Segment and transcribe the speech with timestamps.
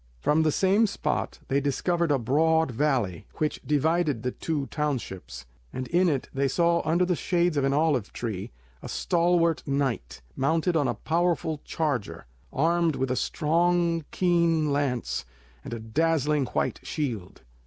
[0.19, 5.87] From the same spot they discovered a broad valley, which divided the two townships, and
[5.89, 8.11] in it they saw under the shades of an olive
[8.81, 15.23] a stalwart knight, mounted on a powerful charger, armed with a strong keen lance
[15.63, 17.43] and a dazzlingly white shield.